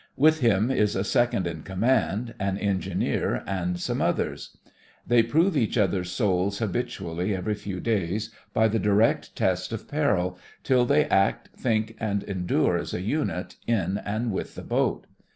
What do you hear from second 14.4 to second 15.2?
the boat.